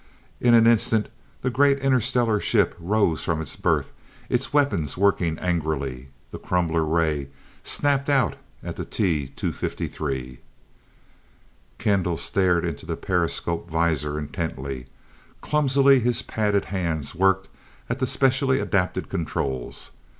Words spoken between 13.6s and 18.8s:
visor intently. Clumsily his padded hands worked at the specially